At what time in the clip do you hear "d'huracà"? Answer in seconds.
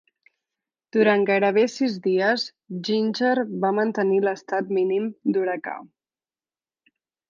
5.35-5.81